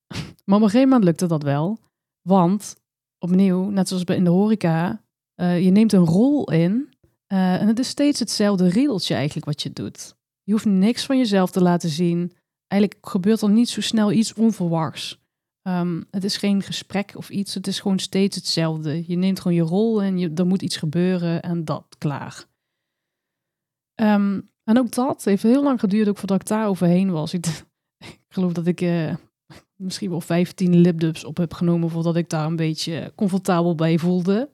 maar 0.45 0.57
op 0.57 0.63
een 0.63 0.71
gegeven 0.71 0.89
moment 0.89 1.05
lukte 1.05 1.27
dat 1.27 1.43
wel. 1.43 1.79
Want, 2.23 2.77
opnieuw, 3.19 3.71
net 3.71 3.89
zoals 3.89 4.05
in 4.05 4.25
de 4.25 4.31
horeca, 4.31 5.05
uh, 5.37 5.65
je 5.65 5.71
neemt 5.71 5.93
een 5.93 6.05
rol 6.05 6.51
in. 6.51 6.95
Uh, 7.33 7.61
en 7.61 7.67
het 7.67 7.79
is 7.79 7.89
steeds 7.89 8.19
hetzelfde 8.19 8.69
riedeltje 8.69 9.15
eigenlijk 9.15 9.47
wat 9.47 9.63
je 9.63 9.73
doet. 9.73 10.17
Je 10.43 10.53
hoeft 10.53 10.65
niks 10.65 11.07
van 11.07 11.19
jezelf 11.19 11.51
te 11.51 11.63
laten 11.63 11.89
zien. 11.89 12.33
Eigenlijk 12.67 13.07
gebeurt 13.07 13.41
er 13.41 13.51
niet 13.51 13.69
zo 13.69 13.81
snel 13.81 14.13
iets 14.13 14.35
onverwachts. 14.35 15.25
Um, 15.63 16.07
het 16.11 16.25
is 16.25 16.37
geen 16.37 16.63
gesprek 16.63 17.13
of 17.17 17.31
iets. 17.31 17.55
Het 17.55 17.67
is 17.67 17.81
gewoon 17.81 17.99
steeds 17.99 18.37
hetzelfde. 18.37 19.05
Je 19.07 19.17
neemt 19.17 19.41
gewoon 19.41 19.57
je 19.57 19.63
rol 19.63 20.03
en 20.03 20.35
er 20.35 20.47
moet 20.47 20.63
iets 20.63 20.77
gebeuren 20.77 21.43
en 21.43 21.65
dat, 21.65 21.85
klaar. 21.99 22.45
Um, 24.01 24.51
en 24.65 24.79
ook 24.79 24.91
dat 24.91 25.25
heeft 25.25 25.43
heel 25.43 25.63
lang 25.63 25.81
geduurd 25.81 26.09
ook 26.09 26.19
voordat 26.19 26.41
ik 26.41 26.47
daar 26.47 26.69
overheen 26.69 27.11
was. 27.11 27.35
Ik, 27.35 27.47
ik 27.99 28.21
geloof 28.29 28.53
dat 28.53 28.67
ik 28.67 28.81
uh, 28.81 29.15
misschien 29.77 30.11
wel 30.11 30.21
15 30.21 30.77
lipdubs 30.77 31.25
op 31.25 31.37
heb 31.37 31.55
genomen 31.55 31.91
voordat 31.91 32.17
ik 32.17 32.31
daar 32.31 32.47
een 32.47 32.57
beetje 32.57 33.13
comfortabel 33.15 33.75
bij 33.75 33.99
voelde. 33.99 34.51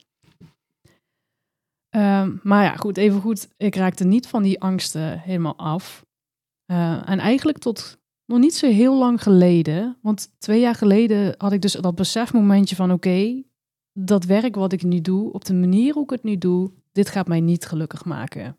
Um, 1.95 2.41
maar 2.43 2.65
ja, 2.65 2.77
goed, 2.77 2.97
even 2.97 3.21
goed. 3.21 3.49
Ik 3.57 3.75
raakte 3.75 4.05
niet 4.05 4.27
van 4.27 4.43
die 4.43 4.61
angsten 4.61 5.21
helemaal 5.21 5.57
af. 5.57 6.07
Uh, 6.71 7.09
en 7.09 7.19
eigenlijk 7.19 7.59
tot 7.59 7.99
nog 8.27 8.39
niet 8.39 8.55
zo 8.55 8.69
heel 8.69 8.99
lang 8.99 9.23
geleden. 9.23 9.99
Want 10.03 10.35
twee 10.39 10.61
jaar 10.61 10.75
geleden 10.75 11.35
had 11.39 11.53
ik 11.53 11.63
dus 11.63 11.73
dat 11.73 11.95
besefmomentje 11.95 12.77
van 12.77 12.93
oké, 12.93 13.43
dat 13.93 14.25
werk 14.25 14.55
wat 14.55 14.73
ik 14.73 14.83
nu 14.83 15.01
doe, 15.01 15.33
op 15.33 15.45
de 15.45 15.55
manier 15.55 15.95
hoe 15.95 16.03
ik 16.03 16.11
het 16.11 16.23
nu 16.23 16.39
doe, 16.39 16.71
dit 16.93 17.09
gaat 17.09 17.29
mij 17.29 17.41
niet 17.41 17.67
gelukkig 17.67 18.05
maken. 18.05 18.57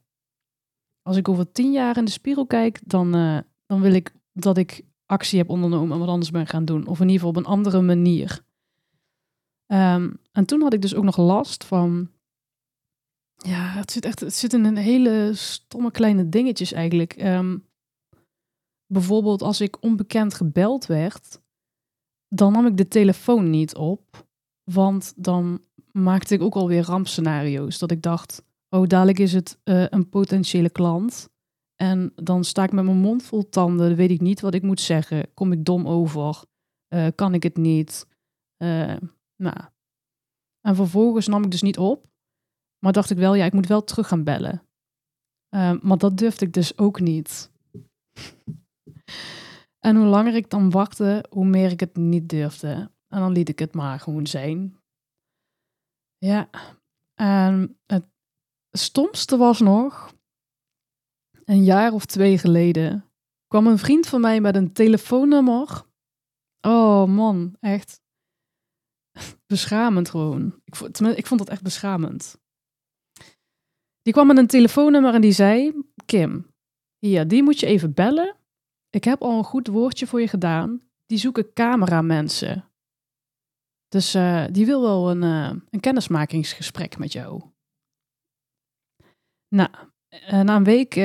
Als 1.02 1.18
ik 1.18 1.30
over 1.30 1.52
tien 1.52 1.72
jaar 1.72 1.98
in 1.98 2.06
de 2.06 2.12
spiegel 2.12 2.46
kijk, 2.46 2.80
dan, 2.86 3.16
uh, 3.16 3.38
dan 3.66 3.82
wil 3.82 3.94
ik 3.94 4.14
dat 4.34 4.58
ik 4.58 4.86
actie 5.06 5.38
heb 5.38 5.50
ondernomen 5.50 5.92
en 5.92 6.00
wat 6.00 6.08
anders 6.08 6.32
ben 6.32 6.48
gaan 6.48 6.66
doen. 6.66 6.88
Of 6.88 7.00
in 7.00 7.10
ieder 7.10 7.14
geval 7.14 7.30
op 7.30 7.36
een 7.36 7.52
andere 7.52 7.82
manier. 7.82 8.46
Um, 9.68 10.20
en 10.32 10.46
toen 10.46 10.62
had 10.62 10.74
ik 10.74 10.82
dus 10.82 10.96
ook 10.96 11.04
nog 11.04 11.18
last 11.18 11.64
van. 11.64 12.12
Ja, 13.36 13.68
het 13.68 13.92
zit 13.92 14.06
echt 14.06 14.20
het 14.20 14.34
zit 14.34 14.54
in 14.54 14.66
een 14.66 14.78
hele 14.78 15.32
stomme 15.34 15.92
kleine 15.92 16.30
dingetjes 16.30 16.72
eigenlijk. 16.72 17.24
Um, 17.24 17.66
bijvoorbeeld 18.88 19.42
als 19.42 19.62
ik 19.62 19.84
onbekend 19.84 20.34
gebeld 20.34 20.86
werd, 20.86 21.42
dan 22.28 22.52
nam 22.52 22.66
ik 22.66 22.78
de 22.78 22.88
telefoon 22.88 23.50
niet 23.50 23.76
op. 23.76 24.28
Want 24.64 25.14
dan 25.16 25.62
maakte 25.92 26.34
ik 26.34 26.42
ook 26.42 26.56
alweer 26.56 26.84
rampscenario's. 26.84 27.80
Dat 27.80 27.92
ik 27.92 28.02
dacht, 28.02 28.44
oh 28.70 28.88
dadelijk 28.88 29.20
is 29.20 29.34
het 29.34 29.60
uh, 29.64 29.86
een 29.90 30.10
potentiële 30.10 30.70
klant. 30.70 31.30
En 31.84 32.12
dan 32.16 32.44
sta 32.44 32.64
ik 32.64 32.72
met 32.72 32.86
mijn 32.86 32.98
mond 32.98 33.24
vol 33.24 33.50
tanden, 33.50 33.96
weet 33.96 34.12
ik 34.12 34.22
niet 34.22 34.42
wat 34.42 34.54
ik 34.54 34.62
moet 34.62 34.80
zeggen. 34.80 35.34
Kom 35.34 35.52
ik 35.52 35.66
dom 35.66 35.88
over? 35.88 36.44
Uh, 36.94 37.08
kan 37.16 37.34
ik 37.34 37.44
het 37.44 37.58
niet? 37.58 38.08
Uh, 38.58 38.96
nou. 39.36 39.58
En 40.62 40.76
vervolgens 40.76 41.28
nam 41.28 41.44
ik 41.44 41.52
dus 41.52 41.62
niet 41.62 41.78
op. 41.78 42.08
Maar 42.80 42.92
dacht 42.94 43.10
ik 43.10 43.18
wel, 43.18 43.36
ja, 43.36 43.46
ik 43.46 43.54
moet 43.54 43.68
wel 43.68 43.84
terug 43.84 44.08
gaan 44.08 44.24
bellen. 44.24 44.68
maar 45.82 45.98
dat 45.98 46.18
durfde 46.18 46.46
ik 46.46 46.54
dus 46.54 46.78
ook 46.78 47.00
niet. 47.00 47.52
En 49.80 49.96
hoe 49.96 50.06
langer 50.06 50.36
ik 50.36 50.50
dan 50.50 50.70
wachtte, 50.70 51.26
hoe 51.30 51.46
meer 51.46 51.72
ik 51.72 51.80
het 51.80 51.96
niet 51.96 52.30
durfde. 52.30 52.92
En 53.08 53.20
dan 53.20 53.32
liet 53.32 53.50
ik 53.50 53.60
het 53.60 53.74
maar 53.74 54.00
gewoon 54.00 54.28
zijn. 54.28 54.78
Ja, 56.18 56.50
en 57.14 57.80
het 57.86 58.06
stomste 58.72 59.38
was 59.38 59.60
nog, 59.60 60.13
een 61.46 61.64
jaar 61.64 61.94
of 61.94 62.06
twee 62.06 62.38
geleden, 62.38 63.10
kwam 63.48 63.68
een 63.68 63.78
vriend 63.78 64.08
van 64.08 64.22
mij 64.22 64.42
met 64.42 64.56
een 64.56 64.74
telefoonnummer. 64.74 65.84
Oh 66.62 67.06
man, 67.06 67.56
echt 67.60 68.02
beschamend 69.46 70.10
gewoon. 70.10 70.62
Ik 70.66 70.76
vond, 71.26 71.38
dat 71.38 71.50
echt 71.50 71.64
beschamend. 71.64 72.42
Die 74.02 74.14
kwam 74.14 74.28
met 74.28 74.38
een 74.38 74.48
telefoonnummer 74.48 75.14
en 75.14 75.22
die 75.22 75.32
zei: 75.32 75.74
Kim, 76.06 76.54
ja, 76.98 77.24
die 77.24 77.44
moet 77.44 77.60
je 77.60 77.66
even 77.66 77.94
bellen. 77.94 78.36
Ik 78.90 79.04
heb 79.04 79.22
al 79.22 79.38
een 79.38 79.44
goed 79.44 79.68
woordje 79.68 80.08
voor 80.08 80.22
je 80.22 80.28
gedaan. 80.28 80.82
Die 81.06 81.18
zoeken 81.18 81.54
cameramensen. 81.54 82.70
Dus 83.88 84.16
uh, 84.16 84.46
die 84.52 84.66
wil 84.66 84.82
wel 84.82 85.12
een, 85.12 85.22
uh, 85.22 85.62
een 85.70 85.80
kennismakingsgesprek 85.80 86.98
met 86.98 87.12
jou. 87.12 87.44
Nou, 89.48 89.70
uh, 90.14 90.42
na 90.42 90.56
een 90.56 90.64
week, 90.64 90.96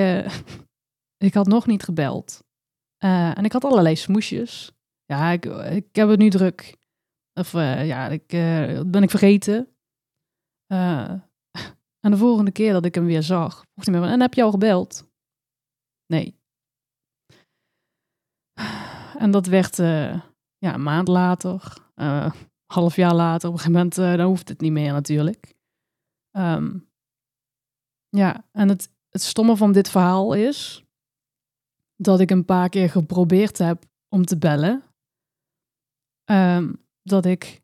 ik 1.28 1.34
had 1.34 1.46
nog 1.46 1.66
niet 1.66 1.82
gebeld. 1.82 2.44
en 2.98 3.44
ik 3.44 3.52
had 3.52 3.64
allerlei 3.64 3.96
smoesjes. 3.96 4.72
Ja, 5.04 5.30
ik, 5.30 5.44
ik 5.44 5.96
heb 5.96 6.08
het 6.08 6.18
nu 6.18 6.30
druk. 6.30 6.76
Of 7.32 7.52
ja, 7.52 8.08
ik, 8.08 8.26
ben 8.86 9.02
ik 9.02 9.10
vergeten. 9.10 9.76
en 12.04 12.10
de 12.10 12.16
volgende 12.16 12.52
keer 12.52 12.72
dat 12.72 12.84
ik 12.84 12.94
hem 12.94 13.04
weer 13.04 13.22
zag, 13.22 13.64
vroeg 13.74 13.84
hij 13.84 14.00
me, 14.00 14.06
en 14.06 14.20
heb 14.20 14.34
je 14.34 14.42
al 14.42 14.50
gebeld? 14.50 15.10
Nee. 16.06 16.40
En 19.18 19.30
dat 19.30 19.46
werd 19.46 19.76
ja, 20.58 20.74
een 20.74 20.82
maand 20.82 21.08
later, 21.08 21.76
uh, 21.96 22.32
half 22.74 22.96
jaar 22.96 23.14
later. 23.14 23.48
Op 23.48 23.54
een 23.54 23.60
gegeven 23.60 23.78
moment, 23.78 23.94
dan 23.94 24.26
hoeft 24.26 24.48
het 24.48 24.60
niet 24.60 24.72
meer 24.72 24.92
natuurlijk. 24.92 25.56
Um, 26.36 26.88
ja, 28.08 28.48
en 28.52 28.68
het, 28.68 28.90
het 29.08 29.22
stomme 29.22 29.56
van 29.56 29.72
dit 29.72 29.90
verhaal 29.90 30.34
is 30.34 30.84
dat 31.96 32.20
ik 32.20 32.30
een 32.30 32.44
paar 32.44 32.68
keer 32.68 32.90
geprobeerd 32.90 33.58
heb 33.58 33.84
om 34.08 34.24
te 34.24 34.38
bellen. 34.38 34.82
Um, 36.30 36.86
dat 37.02 37.24
ik 37.24 37.62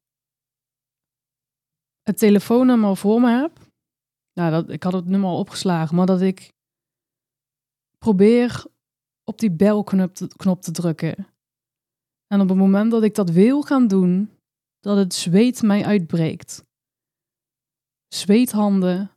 het 2.03 2.19
telefoonnummer 2.19 2.97
voor 2.97 3.21
me 3.21 3.31
heb. 3.31 3.59
Nou, 4.33 4.51
dat, 4.51 4.71
ik 4.71 4.83
had 4.83 4.93
het 4.93 5.07
nummer 5.07 5.29
al 5.29 5.39
opgeslagen, 5.39 5.97
maar 5.97 6.07
dat 6.07 6.21
ik 6.21 6.53
probeer 7.99 8.65
op 9.25 9.39
die 9.39 9.51
belknop 9.51 10.17
knop 10.37 10.63
te 10.63 10.71
drukken. 10.71 11.27
En 12.27 12.41
op 12.41 12.49
het 12.49 12.59
moment 12.59 12.91
dat 12.91 13.03
ik 13.03 13.15
dat 13.15 13.31
wil 13.31 13.63
gaan 13.63 13.87
doen, 13.87 14.31
dat 14.81 14.97
het 14.97 15.15
zweet 15.15 15.63
mij 15.63 15.85
uitbreekt. 15.85 16.65
Zweethanden, 18.09 19.11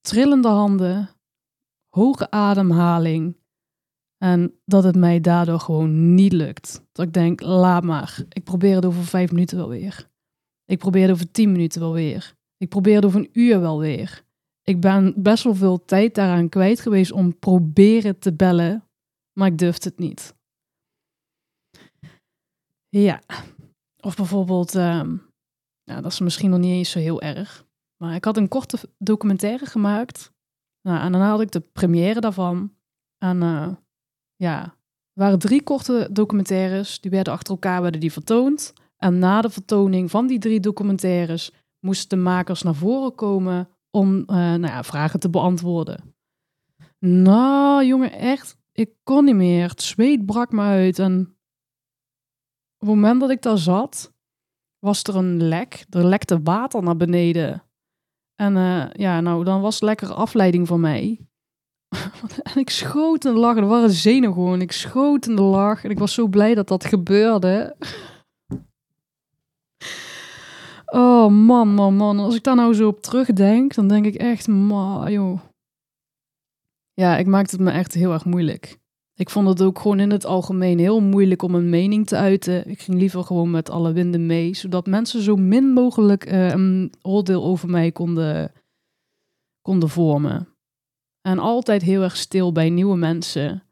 trillende 0.00 0.48
handen, 0.48 1.13
hoge 1.94 2.30
ademhaling. 2.30 3.36
En 4.18 4.60
dat 4.64 4.84
het 4.84 4.96
mij 4.96 5.20
daardoor 5.20 5.60
gewoon 5.60 6.14
niet 6.14 6.32
lukt. 6.32 6.84
Dat 6.92 7.06
ik 7.06 7.12
denk, 7.12 7.40
laat 7.40 7.84
maar. 7.84 8.24
Ik 8.28 8.44
probeer 8.44 8.74
het 8.74 8.84
over 8.84 9.04
vijf 9.04 9.30
minuten 9.30 9.56
wel 9.56 9.68
weer. 9.68 10.10
Ik 10.64 10.78
probeer 10.78 11.02
het 11.02 11.10
over 11.10 11.30
tien 11.30 11.52
minuten 11.52 11.80
wel 11.80 11.92
weer. 11.92 12.34
Ik 12.56 12.68
probeer 12.68 12.94
het 12.94 13.04
over 13.04 13.20
een 13.20 13.30
uur 13.32 13.60
wel 13.60 13.78
weer. 13.78 14.24
Ik 14.62 14.80
ben 14.80 15.22
best 15.22 15.44
wel 15.44 15.54
veel 15.54 15.84
tijd 15.84 16.14
daaraan 16.14 16.48
kwijt 16.48 16.80
geweest 16.80 17.12
om 17.12 17.38
proberen 17.38 18.18
te 18.18 18.32
bellen, 18.32 18.84
maar 19.38 19.48
ik 19.48 19.58
durfde 19.58 19.88
het 19.88 19.98
niet. 19.98 20.34
Ja. 22.88 23.22
Of 24.00 24.16
bijvoorbeeld, 24.16 24.74
um, 24.74 25.30
nou, 25.84 26.02
dat 26.02 26.12
is 26.12 26.20
misschien 26.20 26.50
nog 26.50 26.58
niet 26.58 26.72
eens 26.72 26.90
zo 26.90 26.98
heel 26.98 27.22
erg. 27.22 27.66
Maar 27.96 28.14
ik 28.14 28.24
had 28.24 28.36
een 28.36 28.48
korte 28.48 28.78
documentaire 28.98 29.66
gemaakt. 29.66 30.33
Nou, 30.86 31.00
en 31.00 31.12
dan 31.12 31.20
had 31.20 31.40
ik 31.40 31.50
de 31.50 31.60
première 31.60 32.20
daarvan. 32.20 32.74
En 33.18 33.42
uh, 33.42 33.68
ja, 34.36 34.62
er 34.62 34.72
waren 35.12 35.38
drie 35.38 35.62
korte 35.62 36.08
documentaires. 36.12 37.00
Die 37.00 37.10
werden 37.10 37.32
achter 37.32 37.52
elkaar 37.52 37.82
werden 37.82 38.00
die 38.00 38.12
vertoond. 38.12 38.72
En 38.96 39.18
na 39.18 39.40
de 39.40 39.50
vertoning 39.50 40.10
van 40.10 40.26
die 40.26 40.38
drie 40.38 40.60
documentaires 40.60 41.52
moesten 41.80 42.18
de 42.18 42.24
makers 42.24 42.62
naar 42.62 42.74
voren 42.74 43.14
komen 43.14 43.68
om 43.90 44.16
uh, 44.16 44.26
nou 44.26 44.66
ja, 44.66 44.82
vragen 44.82 45.20
te 45.20 45.30
beantwoorden. 45.30 46.14
Nou, 46.98 47.84
jongen, 47.84 48.12
echt, 48.12 48.56
ik 48.72 48.90
kon 49.02 49.24
niet 49.24 49.34
meer. 49.34 49.68
Het 49.68 49.82
zweet 49.82 50.26
brak 50.26 50.52
me 50.52 50.60
uit 50.60 50.98
en 50.98 51.20
op 52.78 52.88
het 52.88 52.88
moment 52.88 53.20
dat 53.20 53.30
ik 53.30 53.42
daar 53.42 53.58
zat, 53.58 54.12
was 54.78 55.02
er 55.02 55.16
een 55.16 55.42
lek. 55.42 55.86
Er 55.90 56.04
lekte 56.04 56.42
water 56.42 56.82
naar 56.82 56.96
beneden. 56.96 57.62
En 58.36 58.56
uh, 58.56 58.86
ja, 58.92 59.20
nou, 59.20 59.44
dan 59.44 59.60
was 59.60 59.80
lekker 59.80 60.12
afleiding 60.12 60.66
voor 60.66 60.80
mij. 60.80 61.20
en 62.42 62.56
ik 62.60 62.70
schoot 62.70 63.24
in 63.24 63.32
de 63.32 63.38
lach. 63.38 63.56
Er 63.56 63.66
waren 63.66 63.90
zenuwen 63.90 64.34
gewoon. 64.34 64.60
Ik 64.60 64.72
schoot 64.72 65.26
in 65.26 65.36
de 65.36 65.42
lach. 65.42 65.84
En 65.84 65.90
ik 65.90 65.98
was 65.98 66.14
zo 66.14 66.26
blij 66.26 66.54
dat 66.54 66.68
dat 66.68 66.84
gebeurde. 66.84 67.76
oh 70.86 71.28
man, 71.28 71.68
man, 71.68 71.96
man. 71.96 72.18
Als 72.18 72.34
ik 72.34 72.42
daar 72.42 72.56
nou 72.56 72.74
zo 72.74 72.88
op 72.88 73.02
terugdenk, 73.02 73.74
dan 73.74 73.88
denk 73.88 74.06
ik 74.06 74.14
echt, 74.14 74.48
ma, 74.48 75.10
joh. 75.10 75.40
Ja, 76.94 77.16
ik 77.16 77.26
maakte 77.26 77.56
het 77.56 77.64
me 77.64 77.70
echt 77.70 77.94
heel 77.94 78.12
erg 78.12 78.24
moeilijk. 78.24 78.78
Ik 79.16 79.30
vond 79.30 79.48
het 79.48 79.62
ook 79.62 79.78
gewoon 79.78 80.00
in 80.00 80.10
het 80.10 80.24
algemeen 80.24 80.78
heel 80.78 81.00
moeilijk 81.00 81.42
om 81.42 81.54
een 81.54 81.68
mening 81.68 82.06
te 82.06 82.16
uiten. 82.16 82.68
Ik 82.68 82.80
ging 82.80 82.98
liever 82.98 83.24
gewoon 83.24 83.50
met 83.50 83.70
alle 83.70 83.92
winden 83.92 84.26
mee, 84.26 84.54
zodat 84.54 84.86
mensen 84.86 85.22
zo 85.22 85.36
min 85.36 85.72
mogelijk 85.72 86.32
uh, 86.32 86.48
een 86.48 86.92
oordeel 87.02 87.44
over 87.44 87.68
mij 87.68 87.92
konden, 87.92 88.52
konden 89.62 89.88
vormen. 89.88 90.48
En 91.20 91.38
altijd 91.38 91.82
heel 91.82 92.02
erg 92.02 92.16
stil 92.16 92.52
bij 92.52 92.70
nieuwe 92.70 92.96
mensen. 92.96 93.62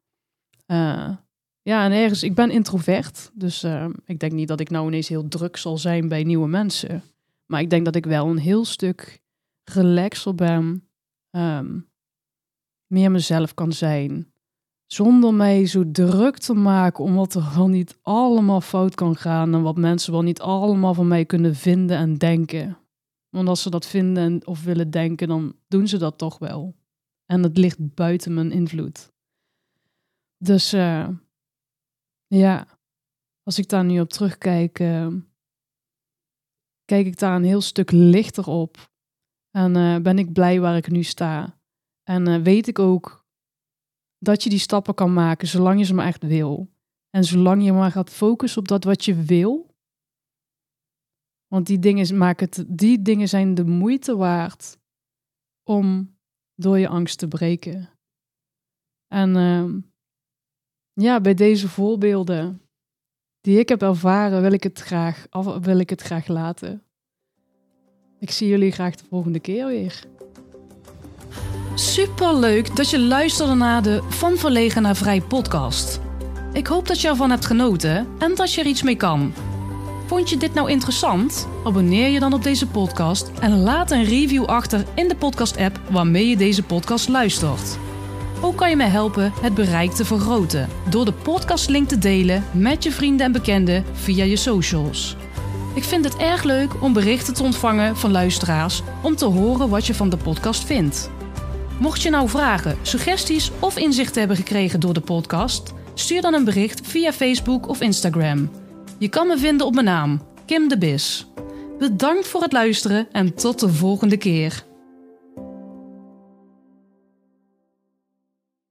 Uh, 0.66 1.16
ja, 1.62 1.84
en 1.84 1.92
ergens, 1.92 2.22
ik 2.22 2.34
ben 2.34 2.50
introvert. 2.50 3.30
Dus 3.34 3.64
uh, 3.64 3.88
ik 4.04 4.20
denk 4.20 4.32
niet 4.32 4.48
dat 4.48 4.60
ik 4.60 4.70
nou 4.70 4.86
ineens 4.86 5.08
heel 5.08 5.28
druk 5.28 5.56
zal 5.56 5.78
zijn 5.78 6.08
bij 6.08 6.22
nieuwe 6.22 6.48
mensen. 6.48 7.02
Maar 7.46 7.60
ik 7.60 7.70
denk 7.70 7.84
dat 7.84 7.96
ik 7.96 8.06
wel 8.06 8.26
een 8.26 8.38
heel 8.38 8.64
stuk 8.64 9.22
relaxer 9.64 10.34
ben. 10.34 10.88
Um, 11.30 11.90
meer 12.86 13.10
mezelf 13.10 13.54
kan 13.54 13.72
zijn. 13.72 14.31
Zonder 14.92 15.34
mij 15.34 15.66
zo 15.66 15.90
druk 15.90 16.38
te 16.38 16.54
maken 16.54 17.04
om 17.04 17.14
wat 17.14 17.34
er 17.34 17.52
wel 17.54 17.68
niet 17.68 17.98
allemaal 18.02 18.60
fout 18.60 18.94
kan 18.94 19.16
gaan. 19.16 19.54
En 19.54 19.62
wat 19.62 19.76
mensen 19.76 20.12
wel 20.12 20.22
niet 20.22 20.40
allemaal 20.40 20.94
van 20.94 21.08
mij 21.08 21.24
kunnen 21.24 21.54
vinden 21.54 21.96
en 21.96 22.14
denken. 22.14 22.78
Want 23.28 23.48
als 23.48 23.62
ze 23.62 23.70
dat 23.70 23.86
vinden 23.86 24.46
of 24.46 24.64
willen 24.64 24.90
denken, 24.90 25.28
dan 25.28 25.56
doen 25.68 25.88
ze 25.88 25.98
dat 25.98 26.18
toch 26.18 26.38
wel. 26.38 26.74
En 27.26 27.42
het 27.42 27.58
ligt 27.58 27.94
buiten 27.94 28.34
mijn 28.34 28.50
invloed. 28.50 29.12
Dus 30.36 30.74
uh, 30.74 31.08
ja, 32.26 32.66
als 33.42 33.58
ik 33.58 33.68
daar 33.68 33.84
nu 33.84 34.00
op 34.00 34.08
terugkijk, 34.08 34.78
uh, 34.78 35.14
kijk 36.84 37.06
ik 37.06 37.18
daar 37.18 37.36
een 37.36 37.44
heel 37.44 37.60
stuk 37.60 37.90
lichter 37.90 38.46
op. 38.46 38.90
En 39.50 39.76
uh, 39.76 39.96
ben 39.96 40.18
ik 40.18 40.32
blij 40.32 40.60
waar 40.60 40.76
ik 40.76 40.90
nu 40.90 41.02
sta. 41.02 41.60
En 42.02 42.42
weet 42.42 42.66
ik 42.68 42.78
ook 42.78 43.21
dat 44.22 44.42
je 44.42 44.50
die 44.50 44.58
stappen 44.58 44.94
kan 44.94 45.12
maken 45.12 45.48
zolang 45.48 45.78
je 45.78 45.84
ze 45.84 45.94
maar 45.94 46.06
echt 46.06 46.22
wil. 46.22 46.70
En 47.10 47.24
zolang 47.24 47.64
je 47.64 47.72
maar 47.72 47.90
gaat 47.90 48.10
focussen 48.10 48.60
op 48.60 48.68
dat 48.68 48.84
wat 48.84 49.04
je 49.04 49.14
wil, 49.22 49.74
want 51.46 51.66
die 51.66 51.78
dingen, 51.78 52.16
maken 52.16 52.46
het, 52.46 52.64
die 52.68 53.02
dingen 53.02 53.28
zijn 53.28 53.54
de 53.54 53.64
moeite 53.64 54.16
waard 54.16 54.78
om 55.62 56.16
door 56.54 56.78
je 56.78 56.88
angst 56.88 57.18
te 57.18 57.28
breken. 57.28 57.90
En 59.06 59.36
uh, 59.36 59.74
ja, 60.92 61.20
bij 61.20 61.34
deze 61.34 61.68
voorbeelden 61.68 62.62
die 63.40 63.58
ik 63.58 63.68
heb 63.68 63.82
ervaren, 63.82 64.42
wil 64.42 64.52
ik 64.52 64.62
het 64.62 64.80
graag, 64.80 65.26
wil 65.60 65.78
ik 65.78 65.90
het 65.90 66.02
graag 66.02 66.26
laten. 66.26 66.82
Ik 68.18 68.30
zie 68.30 68.48
jullie 68.48 68.72
graag 68.72 68.96
de 68.96 69.04
volgende 69.04 69.40
keer 69.40 69.66
weer. 69.66 70.04
Super 71.74 72.34
leuk 72.34 72.76
dat 72.76 72.90
je 72.90 73.00
luisterde 73.00 73.54
naar 73.54 73.82
de 73.82 74.02
Van 74.08 74.36
Verlegen 74.36 74.82
naar 74.82 74.96
Vrij 74.96 75.20
podcast. 75.20 76.00
Ik 76.52 76.66
hoop 76.66 76.86
dat 76.86 77.00
je 77.00 77.08
ervan 77.08 77.30
hebt 77.30 77.46
genoten 77.46 78.06
en 78.18 78.34
dat 78.34 78.54
je 78.54 78.60
er 78.60 78.66
iets 78.66 78.82
mee 78.82 78.96
kan. 78.96 79.32
Vond 80.06 80.30
je 80.30 80.36
dit 80.36 80.54
nou 80.54 80.70
interessant? 80.70 81.48
Abonneer 81.64 82.08
je 82.08 82.20
dan 82.20 82.32
op 82.32 82.42
deze 82.42 82.66
podcast 82.66 83.30
en 83.40 83.62
laat 83.62 83.90
een 83.90 84.04
review 84.04 84.44
achter 84.44 84.84
in 84.94 85.08
de 85.08 85.16
podcast-app 85.16 85.80
waarmee 85.90 86.28
je 86.28 86.36
deze 86.36 86.62
podcast 86.62 87.08
luistert. 87.08 87.78
Ook 88.40 88.56
kan 88.56 88.70
je 88.70 88.76
mij 88.76 88.88
helpen 88.88 89.32
het 89.40 89.54
bereik 89.54 89.90
te 89.90 90.04
vergroten 90.04 90.68
door 90.88 91.04
de 91.04 91.12
podcastlink 91.12 91.88
te 91.88 91.98
delen 91.98 92.44
met 92.50 92.82
je 92.82 92.92
vrienden 92.92 93.26
en 93.26 93.32
bekenden 93.32 93.84
via 93.92 94.24
je 94.24 94.36
socials. 94.36 95.16
Ik 95.74 95.84
vind 95.84 96.04
het 96.04 96.16
erg 96.16 96.42
leuk 96.42 96.82
om 96.82 96.92
berichten 96.92 97.34
te 97.34 97.42
ontvangen 97.42 97.96
van 97.96 98.10
luisteraars 98.10 98.82
om 99.02 99.16
te 99.16 99.24
horen 99.24 99.68
wat 99.68 99.86
je 99.86 99.94
van 99.94 100.08
de 100.08 100.16
podcast 100.16 100.64
vindt. 100.64 101.10
Mocht 101.82 102.02
je 102.02 102.10
nou 102.10 102.28
vragen, 102.28 102.78
suggesties 102.82 103.50
of 103.58 103.76
inzichten 103.76 104.18
hebben 104.18 104.36
gekregen 104.36 104.80
door 104.80 104.94
de 104.94 105.00
podcast, 105.00 105.72
stuur 105.94 106.20
dan 106.20 106.34
een 106.34 106.44
bericht 106.44 106.86
via 106.86 107.12
Facebook 107.12 107.68
of 107.68 107.80
Instagram. 107.80 108.50
Je 108.98 109.08
kan 109.08 109.26
me 109.26 109.38
vinden 109.38 109.66
op 109.66 109.74
mijn 109.74 109.86
naam, 109.86 110.22
Kim 110.46 110.68
de 110.68 110.78
Bis. 110.78 111.26
Bedankt 111.78 112.28
voor 112.28 112.42
het 112.42 112.52
luisteren 112.52 113.08
en 113.12 113.34
tot 113.34 113.60
de 113.60 113.68
volgende 113.68 114.16
keer. 114.16 114.64